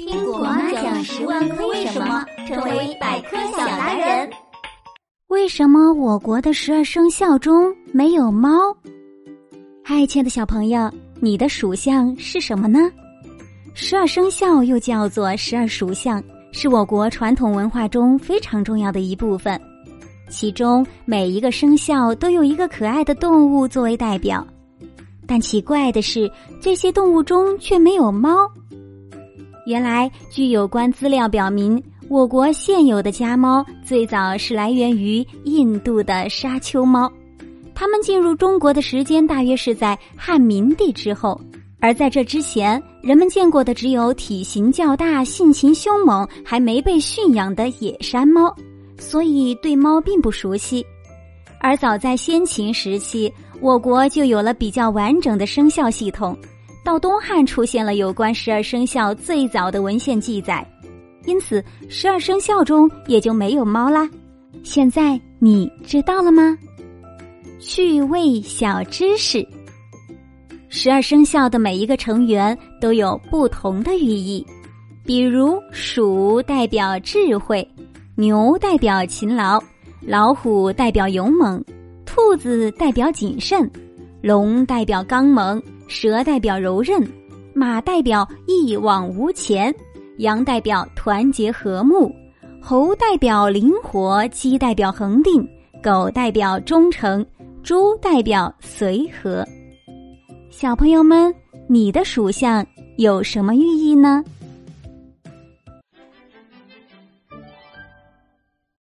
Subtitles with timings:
[0.00, 4.30] 听果妈讲十万个为什么，成为百科小达人。
[5.26, 8.50] 为什么我国的十二生肖中没有猫？
[9.84, 10.90] 嗨，亲爱的小朋友，
[11.20, 12.90] 你的属相是什么呢？
[13.74, 19.60] 十二生肖又叫做十二属相，是我国传统文化中非常重要的一部分。
[20.30, 24.46] 其中每一个生肖都有一个可爱的动物作为代表，
[25.26, 28.50] 但奇怪的是，这些动物中却没有猫。
[29.70, 37.08] 原来，据有关资料表明，我国现有的家猫最早是来源于印度的沙丘猫，
[37.72, 41.40] 它们进入中国的时间大约是在汉明帝之后。
[41.78, 48.52] 而在这之前，人们见过的只有体型较大、性情凶猛、还没被驯养的野山猫，
[48.98, 50.84] 所以对猫并不熟悉。
[51.60, 56.36] 而早在先秦时期，我国就有了比较完整的生肖系统。
[56.90, 60.66] 到东汉出现了有关十二生肖最早的文献记载，
[61.24, 64.10] 因此十二生肖中也就没有猫啦。
[64.64, 66.58] 现在你知道了吗？
[67.60, 69.46] 趣味小知识：
[70.68, 74.44] 十二生肖的每一个成员都有不同的寓意，
[75.04, 77.64] 比如鼠代表智慧，
[78.16, 79.62] 牛代表勤劳，
[80.00, 81.64] 老虎代表勇猛，
[82.04, 83.70] 兔子代表谨慎，
[84.20, 85.62] 龙代表刚猛。
[85.90, 87.04] 蛇代表柔韧，
[87.52, 89.74] 马代表一往无前，
[90.18, 92.14] 羊代表团结和睦，
[92.62, 95.44] 猴代表灵活，鸡代表恒定，
[95.82, 97.26] 狗代表忠诚，
[97.64, 99.44] 猪代表随和。
[100.48, 101.34] 小朋友们，
[101.68, 102.64] 你的属相
[102.96, 104.22] 有什么寓意呢？